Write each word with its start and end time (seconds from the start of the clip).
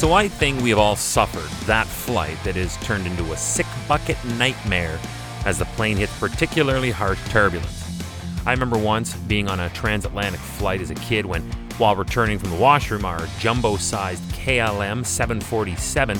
So 0.00 0.14
I 0.14 0.28
think 0.28 0.62
we 0.62 0.70
have 0.70 0.78
all 0.78 0.96
suffered 0.96 1.50
that 1.66 1.86
flight 1.86 2.38
that 2.44 2.56
is 2.56 2.74
turned 2.78 3.06
into 3.06 3.34
a 3.34 3.36
sick 3.36 3.66
bucket 3.86 4.16
nightmare 4.38 4.98
as 5.44 5.58
the 5.58 5.66
plane 5.66 5.98
hits 5.98 6.18
particularly 6.18 6.90
harsh 6.90 7.20
turbulence. 7.28 8.00
I 8.46 8.52
remember 8.52 8.78
once 8.78 9.14
being 9.14 9.46
on 9.46 9.60
a 9.60 9.68
transatlantic 9.68 10.40
flight 10.40 10.80
as 10.80 10.90
a 10.90 10.94
kid 10.94 11.26
when, 11.26 11.42
while 11.76 11.96
returning 11.96 12.38
from 12.38 12.48
the 12.48 12.56
washroom, 12.56 13.04
our 13.04 13.26
jumbo 13.40 13.76
sized 13.76 14.22
KLM 14.32 15.04
747 15.04 16.18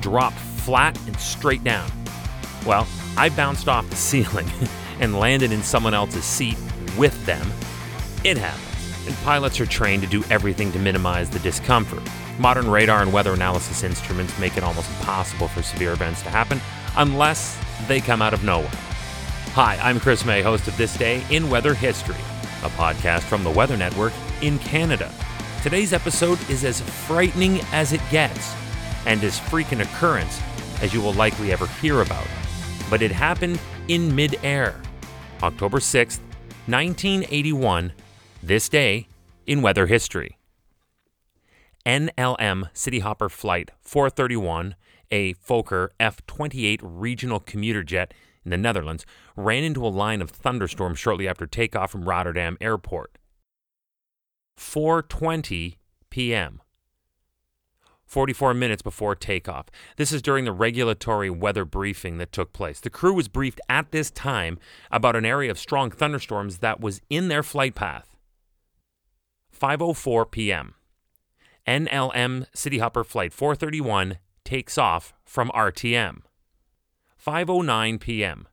dropped 0.00 0.36
flat 0.36 0.94
and 1.06 1.18
straight 1.18 1.64
down. 1.64 1.90
Well, 2.66 2.86
I 3.16 3.30
bounced 3.30 3.66
off 3.66 3.88
the 3.88 3.96
ceiling 4.10 4.50
and 5.00 5.18
landed 5.18 5.52
in 5.52 5.62
someone 5.62 5.94
else's 5.94 6.26
seat 6.26 6.58
with 6.98 7.24
them. 7.24 7.50
It 8.24 8.36
happens, 8.36 8.71
and 9.06 9.16
pilots 9.18 9.60
are 9.60 9.66
trained 9.66 10.02
to 10.02 10.08
do 10.08 10.24
everything 10.30 10.72
to 10.72 10.78
minimize 10.78 11.30
the 11.30 11.38
discomfort. 11.40 12.02
Modern 12.38 12.70
radar 12.70 13.02
and 13.02 13.12
weather 13.12 13.32
analysis 13.32 13.82
instruments 13.82 14.38
make 14.38 14.56
it 14.56 14.64
almost 14.64 14.90
impossible 14.98 15.48
for 15.48 15.62
severe 15.62 15.92
events 15.92 16.22
to 16.22 16.30
happen 16.30 16.60
unless 16.96 17.58
they 17.88 18.00
come 18.00 18.22
out 18.22 18.34
of 18.34 18.44
nowhere. 18.44 18.70
Hi, 19.54 19.78
I'm 19.82 20.00
Chris 20.00 20.24
May, 20.24 20.42
host 20.42 20.66
of 20.66 20.76
This 20.76 20.96
Day 20.96 21.22
in 21.30 21.50
Weather 21.50 21.74
History, 21.74 22.16
a 22.62 22.70
podcast 22.70 23.22
from 23.22 23.44
the 23.44 23.50
Weather 23.50 23.76
Network 23.76 24.12
in 24.40 24.58
Canada. 24.58 25.12
Today's 25.62 25.92
episode 25.92 26.38
is 26.48 26.64
as 26.64 26.80
frightening 26.80 27.60
as 27.72 27.92
it 27.92 28.00
gets 28.10 28.54
and 29.06 29.22
as 29.22 29.38
freak 29.38 29.72
an 29.72 29.80
occurrence 29.80 30.40
as 30.80 30.92
you 30.92 31.00
will 31.00 31.12
likely 31.12 31.52
ever 31.52 31.66
hear 31.66 32.00
about. 32.00 32.26
But 32.90 33.02
it 33.02 33.12
happened 33.12 33.60
in 33.88 34.14
midair, 34.14 34.80
October 35.42 35.78
6th, 35.78 36.20
1981, 36.66 37.92
this 38.42 38.68
day 38.68 39.06
in 39.46 39.62
weather 39.62 39.86
history. 39.86 40.36
NLM 41.86 42.70
Cityhopper 42.74 43.30
Flight 43.30 43.70
431, 43.80 44.74
a 45.10 45.34
Fokker 45.34 45.88
F 46.00 46.24
28 46.26 46.80
regional 46.82 47.38
commuter 47.38 47.84
jet 47.84 48.12
in 48.44 48.50
the 48.50 48.56
Netherlands, 48.56 49.06
ran 49.36 49.62
into 49.62 49.86
a 49.86 49.88
line 49.88 50.20
of 50.20 50.30
thunderstorms 50.30 50.98
shortly 50.98 51.28
after 51.28 51.46
takeoff 51.46 51.92
from 51.92 52.08
Rotterdam 52.08 52.56
Airport. 52.60 53.16
4:20 54.58 55.76
p.m. 56.10 56.60
44 58.04 58.52
minutes 58.52 58.82
before 58.82 59.14
takeoff. 59.14 59.66
This 59.96 60.12
is 60.12 60.20
during 60.20 60.44
the 60.44 60.52
regulatory 60.52 61.30
weather 61.30 61.64
briefing 61.64 62.18
that 62.18 62.30
took 62.30 62.52
place. 62.52 62.78
The 62.78 62.90
crew 62.90 63.14
was 63.14 63.28
briefed 63.28 63.60
at 63.70 63.90
this 63.90 64.10
time 64.10 64.58
about 64.90 65.16
an 65.16 65.24
area 65.24 65.50
of 65.50 65.58
strong 65.58 65.90
thunderstorms 65.90 66.58
that 66.58 66.80
was 66.80 67.00
in 67.08 67.28
their 67.28 67.42
flight 67.42 67.74
path. 67.74 68.11
5:04 69.62 70.28
p.m. 70.28 70.74
NLM 71.68 72.46
Cityhopper 72.52 73.06
flight 73.06 73.32
431 73.32 74.18
takes 74.44 74.76
off 74.76 75.14
from 75.24 75.52
RTM. 75.54 76.22
5:09 77.24 78.00
p.m. 78.00 78.48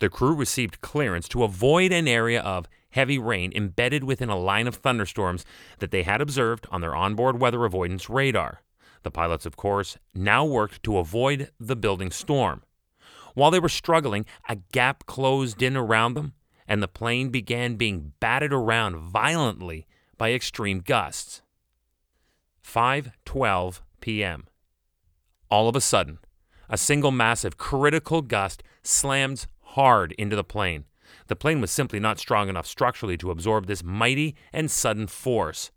The 0.00 0.10
crew 0.10 0.34
received 0.34 0.82
clearance 0.82 1.28
to 1.28 1.44
avoid 1.44 1.92
an 1.92 2.06
area 2.06 2.42
of 2.42 2.68
heavy 2.90 3.18
rain 3.18 3.54
embedded 3.54 4.04
within 4.04 4.28
a 4.28 4.38
line 4.38 4.66
of 4.66 4.74
thunderstorms 4.74 5.46
that 5.78 5.92
they 5.92 6.02
had 6.02 6.20
observed 6.20 6.66
on 6.70 6.82
their 6.82 6.94
onboard 6.94 7.40
weather 7.40 7.64
avoidance 7.64 8.10
radar. 8.10 8.60
The 9.02 9.10
pilots, 9.10 9.46
of 9.46 9.56
course, 9.56 9.96
now 10.14 10.44
worked 10.44 10.82
to 10.82 10.98
avoid 10.98 11.52
the 11.58 11.76
building 11.76 12.10
storm. 12.10 12.62
While 13.32 13.50
they 13.50 13.60
were 13.60 13.70
struggling, 13.70 14.26
a 14.46 14.56
gap 14.72 15.06
closed 15.06 15.62
in 15.62 15.74
around 15.74 16.14
them, 16.14 16.34
and 16.68 16.82
the 16.82 16.88
plane 16.88 17.30
began 17.30 17.76
being 17.76 18.12
batted 18.20 18.52
around 18.52 18.96
violently 18.96 19.86
by 20.18 20.32
extreme 20.32 20.80
gusts. 20.80 21.42
5:12 22.64 23.80
p.m. 24.00 24.46
All 25.50 25.68
of 25.68 25.76
a 25.76 25.80
sudden, 25.80 26.18
a 26.68 26.76
single 26.76 27.12
massive 27.12 27.56
critical 27.56 28.22
gust 28.22 28.62
slams 28.82 29.46
hard 29.60 30.12
into 30.18 30.34
the 30.34 30.44
plane. 30.44 30.84
The 31.28 31.36
plane 31.36 31.60
was 31.60 31.70
simply 31.70 32.00
not 32.00 32.18
strong 32.18 32.48
enough 32.48 32.66
structurally 32.66 33.16
to 33.18 33.30
absorb 33.30 33.66
this 33.66 33.84
mighty 33.84 34.34
and 34.52 34.70
sudden 34.70 35.06
force. 35.06 35.70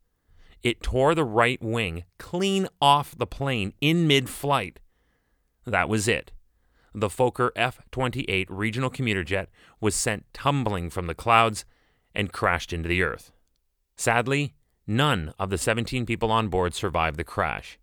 It 0.64 0.82
tore 0.82 1.16
the 1.16 1.24
right 1.24 1.62
wing 1.62 2.04
clean 2.18 2.68
off 2.82 3.16
the 3.18 3.28
plane 3.28 3.74
in 3.80 4.08
mid 4.08 4.30
flight. 4.30 4.80
That 5.66 5.90
was 5.90 6.08
it. 6.08 6.32
The 6.94 7.10
Fokker 7.10 7.52
F 7.56 7.80
28 7.92 8.50
regional 8.50 8.90
commuter 8.90 9.24
jet 9.24 9.50
was 9.80 9.96
sent 9.96 10.26
tumbling 10.34 10.90
from 10.90 11.08
the 11.08 11.16
clouds 11.16 11.66
and 12.16 12.32
crashed 12.32 12.74
into 12.74 12.90
the 12.90 13.04
earth. 13.04 13.32
Sadly, 13.96 14.54
none 14.88 15.34
of 15.38 15.50
the 15.50 15.58
17 15.58 16.06
people 16.06 16.32
on 16.32 16.48
board 16.48 16.74
survived 16.74 17.18
the 17.18 17.24
crash. 17.24 17.78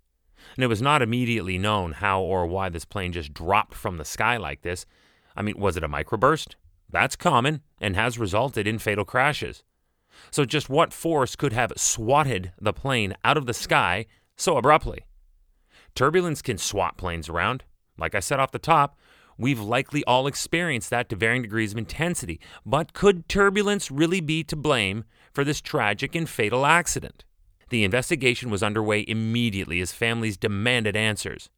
And 0.55 0.65
it 0.65 0.69
was 0.69 0.83
not 0.83 1.03
immediately 1.03 1.59
known 1.59 1.93
how 1.93 2.21
or 2.21 2.47
why 2.47 2.69
this 2.69 2.84
plane 2.84 3.12
just 3.12 3.33
dropped 3.33 3.75
from 3.75 3.97
the 3.97 4.05
sky 4.05 4.37
like 4.37 4.62
this. 4.62 4.87
I 5.37 5.43
mean, 5.43 5.59
was 5.59 5.77
it 5.77 5.84
a 5.84 5.89
microburst? 5.89 6.55
That's 6.91 7.16
common 7.16 7.62
and 7.81 7.97
has 7.97 8.19
resulted 8.19 8.66
in 8.66 8.78
fatal 8.78 9.05
crashes. 9.05 9.62
So, 10.31 10.45
just 10.45 10.71
what 10.71 10.93
force 10.93 11.37
could 11.37 11.53
have 11.53 11.72
swatted 11.77 12.53
the 12.59 12.72
plane 12.72 13.15
out 13.25 13.37
of 13.37 13.47
the 13.47 13.53
sky 13.53 14.06
so 14.37 14.56
abruptly? 14.56 15.05
Turbulence 15.95 16.43
can 16.43 16.59
swat 16.59 16.97
planes 16.97 17.28
around. 17.28 17.65
Like 17.99 18.15
I 18.15 18.21
said 18.21 18.41
off 18.41 18.53
the 18.53 18.59
top, 18.59 18.99
we've 19.39 19.61
likely 19.61 20.05
all 20.05 20.27
experienced 20.27 20.91
that 20.91 21.09
to 21.09 21.17
varying 21.17 21.43
degrees 21.43 21.73
of 21.73 21.79
intensity. 21.79 22.41
But 22.65 22.93
could 22.93 23.29
turbulence 23.29 23.91
really 23.91 24.21
be 24.21 24.45
to 24.45 24.57
blame 24.57 25.05
for 25.33 25.45
this 25.45 25.61
tragic 25.61 26.15
and 26.15 26.29
fatal 26.29 26.67
accident? 26.67 27.25
The 27.69 27.84
investigation 27.84 28.51
was 28.51 28.62
underway 28.62 29.05
immediately 29.07 29.81
as 29.81 29.93
families 29.93 30.37
demanded 30.37 30.97
answers. 30.97 31.51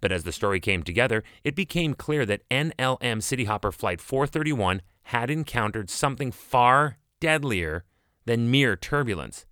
But 0.00 0.12
as 0.12 0.24
the 0.24 0.32
story 0.32 0.60
came 0.60 0.82
together, 0.82 1.22
it 1.44 1.54
became 1.54 1.94
clear 1.94 2.24
that 2.26 2.48
NLM 2.50 2.98
Cityhopper 2.98 3.72
Flight 3.72 4.00
431 4.00 4.82
had 5.04 5.30
encountered 5.30 5.90
something 5.90 6.30
far 6.32 6.98
deadlier 7.20 7.84
than 8.24 8.50
mere 8.50 8.76
turbulence. 8.76 9.44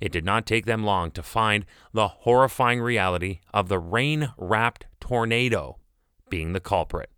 It 0.00 0.12
did 0.12 0.24
not 0.24 0.46
take 0.46 0.66
them 0.66 0.84
long 0.84 1.10
to 1.12 1.22
find 1.22 1.64
the 1.92 2.08
horrifying 2.08 2.80
reality 2.80 3.40
of 3.54 3.68
the 3.68 3.78
rain 3.78 4.32
wrapped 4.36 4.86
tornado 5.06 5.78
being 6.30 6.52
the 6.52 6.58
culprit. 6.58 7.10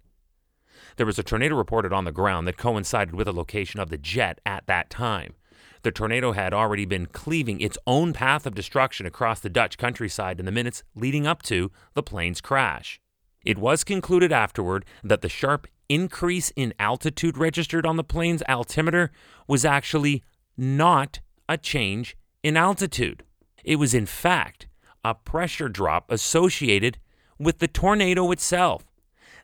There 0.97 1.07
was 1.07 1.19
a 1.19 1.23
tornado 1.23 1.57
reported 1.57 1.91
on 1.91 2.05
the 2.05 2.13
ground 2.13 2.47
that 2.47 2.59
coincided 2.59 3.15
with 3.15 3.25
the 3.25 3.33
location 3.33 3.81
of 3.81 3.89
the 3.89 3.97
jet 3.97 4.41
at 4.45 4.67
that 4.67 4.91
time. 4.91 5.35
The 5.83 5.91
tornado 5.91 6.33
had 6.33 6.53
already 6.53 6.85
been 6.85 7.07
cleaving 7.07 7.61
its 7.61 7.79
own 7.87 8.13
path 8.13 8.45
of 8.45 8.55
destruction 8.55 9.07
across 9.07 9.41
the 9.41 9.49
Dutch 9.49 9.79
countryside 9.79 10.39
in 10.39 10.45
the 10.45 10.53
minutes 10.53 10.83
leading 10.95 11.27
up 11.27 11.43
to 11.45 11.71
the 11.95 12.03
plane's 12.03 12.43
crash. 12.43 13.01
It 13.43 13.57
was 13.57 13.85
concluded 13.85 14.33
afterward 14.33 14.85
that 15.03 15.23
the 15.23 15.31
sharp 15.31 15.67
increase 15.89 16.53
in 16.57 16.75
altitude 16.79 17.39
registered 17.39 17.87
on 17.87 17.97
the 17.97 18.05
plane's 18.05 18.43
altimeter 18.51 19.11
was 19.47 19.65
actually 19.65 20.23
not 20.59 21.21
a 21.49 21.57
change 21.57 22.19
in 22.43 22.55
altitude. 22.55 23.23
It 23.65 23.77
was, 23.77 23.95
in 23.95 24.05
fact, 24.05 24.67
a 25.03 25.15
pressure 25.15 25.71
drop 25.71 26.11
associated 26.11 26.99
with 27.39 27.59
the 27.59 27.69
tornado 27.69 28.31
itself. 28.31 28.85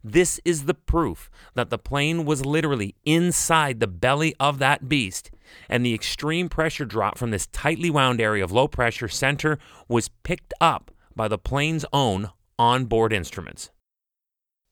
This 0.03 0.39
is 0.45 0.65
the 0.65 0.75
proof 0.75 1.31
that 1.55 1.71
the 1.71 1.79
plane 1.79 2.27
was 2.27 2.45
literally 2.45 2.95
inside 3.05 3.81
the 3.81 3.87
belly 3.87 4.35
of 4.39 4.59
that 4.59 4.87
beast, 4.87 5.31
and 5.69 5.85
the 5.85 5.95
extreme 5.95 6.51
pressure 6.51 6.85
drop 6.85 7.17
from 7.17 7.31
this 7.31 7.47
tightly 7.47 7.89
wound 7.89 8.21
area 8.21 8.45
of 8.45 8.53
low 8.53 8.69
pressure 8.69 9.09
center 9.09 9.59
was 9.89 10.11
picked 10.23 10.53
up 10.61 10.91
by 11.17 11.27
the 11.27 11.39
plane's 11.39 11.87
own 11.93 12.31
onboard 12.59 13.13
instruments. 13.13 13.71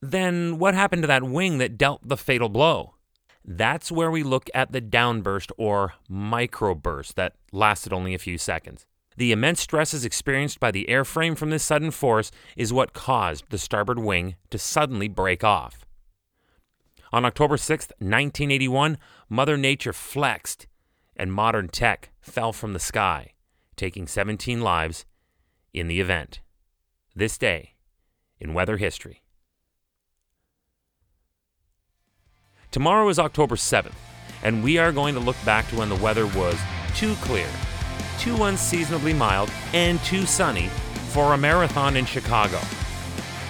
Then, 0.03 0.59
what 0.59 0.75
happened 0.75 1.03
to 1.05 1.07
that 1.07 1.23
wing 1.23 1.59
that 1.59 1.79
dealt 1.79 2.07
the 2.07 2.17
fatal 2.17 2.49
blow? 2.49 2.95
That's 3.45 3.91
where 3.91 4.11
we 4.11 4.23
look 4.23 4.51
at 4.55 4.73
the 4.73 4.81
downburst 4.81 5.51
or 5.57 5.95
microburst 6.11 7.15
that 7.15 7.35
lasted 7.53 7.93
only 7.93 8.15
a 8.15 8.19
few 8.19 8.37
seconds. 8.37 8.87
The 9.17 9.33
immense 9.33 9.61
stresses 9.61 10.05
experienced 10.05 10.59
by 10.59 10.71
the 10.71 10.87
airframe 10.89 11.37
from 11.37 11.51
this 11.51 11.63
sudden 11.63 11.91
force 11.91 12.31
is 12.57 12.73
what 12.73 12.93
caused 12.93 13.45
the 13.51 13.59
starboard 13.59 13.99
wing 13.99 14.37
to 14.51 14.59
suddenly 14.59 15.09
break 15.09 15.45
off. 15.45 15.85
On 17.13 17.25
October 17.25 17.59
6, 17.59 17.89
1981, 17.99 18.97
Mother 19.29 19.57
Nature 19.57 19.93
flexed 19.93 20.67
and 21.15 21.33
modern 21.33 21.69
tech 21.69 22.11
fell 22.21 22.53
from 22.53 22.73
the 22.73 22.79
sky, 22.79 23.33
taking 23.77 24.07
17 24.07 24.63
lives 24.63 25.05
in 25.75 25.89
the 25.89 26.01
event. 26.01 26.41
This 27.15 27.37
day 27.37 27.75
in 28.41 28.55
weather 28.55 28.79
history. 28.79 29.23
Tomorrow 32.71 33.11
is 33.11 33.19
October 33.19 33.57
7th, 33.57 33.93
and 34.43 34.65
we 34.65 34.79
are 34.79 34.91
going 34.91 35.13
to 35.15 35.21
look 35.21 35.37
back 35.45 35.69
to 35.69 35.77
when 35.77 35.91
the 35.91 35.97
weather 35.97 36.27
was 36.27 36.59
too 36.95 37.15
clear 37.17 37.49
too 38.19 38.45
unseasonably 38.45 39.13
mild, 39.13 39.51
and 39.73 40.01
too 40.01 40.27
sunny 40.27 40.69
for 41.11 41.35
a 41.35 41.39
marathon 41.39 41.97
in 41.97 42.05
Chicago. 42.05 42.59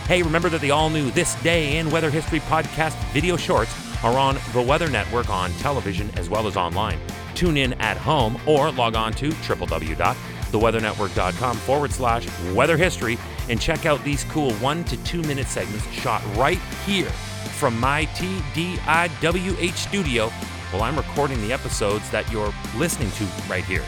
Hey, 0.06 0.22
remember 0.22 0.48
that 0.48 0.60
the 0.60 0.70
all 0.70 0.90
new 0.90 1.10
This 1.10 1.34
Day 1.42 1.78
in 1.78 1.90
Weather 1.90 2.10
History 2.10 2.40
podcast 2.40 2.96
video 3.12 3.36
shorts 3.36 3.74
are 4.02 4.18
on 4.18 4.36
the 4.52 4.62
Weather 4.62 4.88
Network 4.88 5.30
on 5.30 5.52
television 5.54 6.10
as 6.16 6.28
well 6.28 6.46
as 6.46 6.56
online. 6.56 6.98
Tune 7.34 7.56
in 7.56 7.72
at 7.74 7.96
home 7.96 8.40
or 8.46 8.70
log 8.72 8.94
on 8.94 9.12
to 9.14 9.30
www 9.30 10.16
theweathernetwork.com 10.52 11.56
forward 11.56 11.90
slash 11.90 12.28
weather 12.52 12.76
history, 12.76 13.18
and 13.48 13.60
check 13.60 13.86
out 13.86 14.02
these 14.04 14.24
cool 14.24 14.52
one 14.54 14.84
to 14.84 14.96
two 15.04 15.22
minute 15.22 15.46
segments 15.46 15.90
shot 15.90 16.22
right 16.36 16.58
here 16.86 17.10
from 17.58 17.78
my 17.80 18.06
TDIWH 18.06 19.74
studio 19.74 20.28
while 20.70 20.82
I'm 20.82 20.96
recording 20.96 21.40
the 21.40 21.52
episodes 21.52 22.08
that 22.10 22.30
you're 22.30 22.52
listening 22.76 23.10
to 23.12 23.24
right 23.48 23.64
here. 23.64 23.84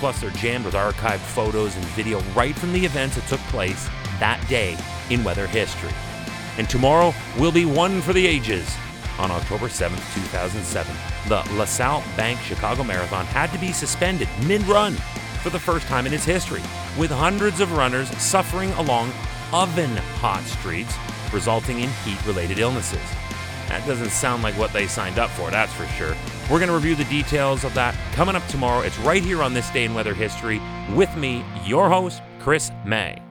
Plus, 0.00 0.18
they're 0.18 0.30
jammed 0.30 0.64
with 0.64 0.72
archived 0.72 1.18
photos 1.18 1.76
and 1.76 1.84
video 1.88 2.20
right 2.34 2.58
from 2.58 2.72
the 2.72 2.82
events 2.82 3.16
that 3.16 3.26
took 3.26 3.40
place 3.50 3.86
that 4.18 4.42
day 4.48 4.74
in 5.10 5.22
weather 5.22 5.46
history. 5.46 5.92
And 6.56 6.68
tomorrow 6.70 7.12
will 7.38 7.52
be 7.52 7.66
one 7.66 8.00
for 8.00 8.14
the 8.14 8.26
ages. 8.26 8.74
On 9.18 9.30
October 9.30 9.66
7th, 9.66 10.02
2007, 10.14 10.96
the 11.28 11.42
LaSalle 11.58 12.02
Bank 12.16 12.40
Chicago 12.40 12.82
Marathon 12.82 13.26
had 13.26 13.52
to 13.52 13.58
be 13.58 13.72
suspended 13.72 14.26
mid 14.46 14.62
run 14.62 14.94
for 15.42 15.50
the 15.50 15.58
first 15.58 15.86
time 15.86 16.06
in 16.06 16.14
its 16.14 16.24
history, 16.24 16.62
with 16.98 17.10
hundreds 17.10 17.60
of 17.60 17.72
runners 17.72 18.08
suffering 18.16 18.70
along 18.72 19.12
oven 19.52 19.94
hot 20.16 20.42
streets, 20.44 20.94
resulting 21.30 21.80
in 21.80 21.90
heat 22.04 22.24
related 22.26 22.58
illnesses. 22.58 23.19
That 23.70 23.86
doesn't 23.86 24.10
sound 24.10 24.42
like 24.42 24.58
what 24.58 24.72
they 24.72 24.88
signed 24.88 25.20
up 25.20 25.30
for, 25.30 25.48
that's 25.52 25.72
for 25.72 25.86
sure. 25.86 26.16
We're 26.50 26.58
going 26.58 26.68
to 26.68 26.74
review 26.74 26.96
the 26.96 27.04
details 27.04 27.62
of 27.62 27.72
that 27.74 27.94
coming 28.14 28.34
up 28.34 28.44
tomorrow. 28.48 28.80
It's 28.80 28.98
right 28.98 29.22
here 29.22 29.44
on 29.44 29.54
This 29.54 29.70
Day 29.70 29.84
in 29.84 29.94
Weather 29.94 30.12
History 30.12 30.60
with 30.92 31.16
me, 31.16 31.44
your 31.64 31.88
host, 31.88 32.20
Chris 32.40 32.72
May. 32.84 33.22